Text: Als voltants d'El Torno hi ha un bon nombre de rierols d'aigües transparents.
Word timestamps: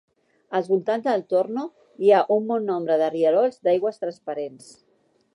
Als 0.59 0.67
voltants 0.69 1.03
d'El 1.07 1.23
Torno 1.33 1.65
hi 2.05 2.09
ha 2.11 2.21
un 2.35 2.47
bon 2.51 2.65
nombre 2.69 2.97
de 3.01 3.09
rierols 3.15 3.61
d'aigües 3.67 4.01
transparents. 4.05 4.73